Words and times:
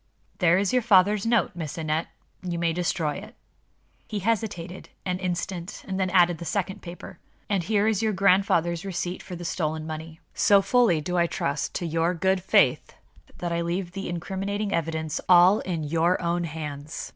"There 0.39 0.57
is 0.57 0.73
your 0.73 0.81
father's 0.81 1.27
note, 1.27 1.51
Miss 1.53 1.77
Aneth. 1.77 2.07
You 2.41 2.57
may 2.57 2.73
destroy 2.73 3.17
it." 3.17 3.35
He 4.07 4.17
hesitated 4.17 4.89
an 5.05 5.19
instant, 5.19 5.83
and 5.87 5.99
then 5.99 6.09
added 6.09 6.39
the 6.39 6.43
second 6.43 6.81
paper. 6.81 7.19
"And 7.51 7.61
here 7.61 7.85
is 7.87 8.01
your 8.01 8.11
grandfather's 8.11 8.83
receipt 8.83 9.21
for 9.21 9.35
the 9.35 9.45
stolen 9.45 9.85
money. 9.85 10.19
So 10.33 10.63
fully 10.63 11.01
do 11.01 11.19
I 11.19 11.27
trust 11.27 11.75
to 11.75 11.85
your 11.85 12.15
good 12.15 12.41
faith 12.41 12.95
that 13.37 13.51
I 13.51 13.61
leave 13.61 13.91
the 13.91 14.09
incriminating 14.09 14.73
evidence 14.73 15.21
all 15.29 15.59
in 15.59 15.83
your 15.83 16.19
own 16.19 16.45
hands. 16.45 17.09